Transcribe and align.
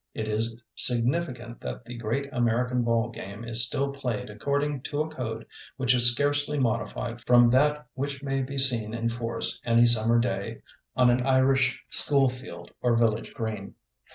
It 0.15 0.27
is 0.27 0.59
significant 0.73 1.59
that 1.61 1.85
the 1.85 1.95
great 1.95 2.27
American 2.33 2.81
ball 2.81 3.09
game 3.09 3.43
is 3.43 3.67
still 3.67 3.93
played 3.93 4.31
according 4.31 4.81
to 4.85 5.01
a 5.03 5.07
code 5.07 5.45
which 5.77 5.93
is 5.93 6.11
scarcely 6.11 6.57
modified 6.57 7.21
from 7.21 7.51
that 7.51 7.85
which 7.93 8.23
may 8.23 8.41
be 8.41 8.57
seen 8.57 8.95
in 8.95 9.09
force 9.09 9.61
any 9.63 9.85
summer 9.85 10.17
day 10.17 10.63
on 10.95 11.11
an 11.11 11.21
Irish 11.21 11.83
school 11.91 12.29
field 12.29 12.71
or 12.81 12.95
village 12.95 13.35
green. 13.35 13.75